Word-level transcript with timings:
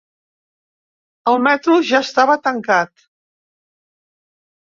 El 1.33 1.37
metro 1.47 1.75
ja 1.91 2.01
estava 2.07 2.37
tancat. 2.47 3.05